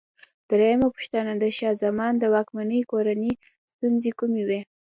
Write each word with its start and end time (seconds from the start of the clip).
درېمه 0.49 0.87
پوښتنه: 0.95 1.31
د 1.41 1.43
شاه 1.57 1.79
زمان 1.83 2.13
د 2.17 2.23
واکمنۍ 2.35 2.81
کورنۍ 2.91 3.31
ستونزې 3.71 4.11
کومې 4.19 4.43
وې؟ 4.47 4.59